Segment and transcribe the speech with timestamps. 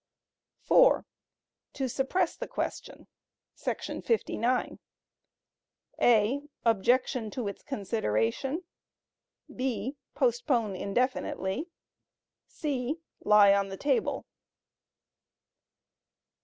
[0.61, 1.05] (4)
[1.73, 3.07] To Suppress the question……………………………[§
[4.03, 4.79] 59]
[6.01, 8.63] (a) Objection to its Consideration.
[9.55, 11.69] (b) Postpone Indefinitely.
[12.47, 14.25] (c) Lie on the Table.